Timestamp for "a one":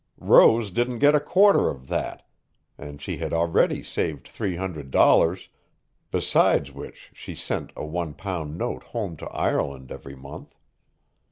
7.75-8.15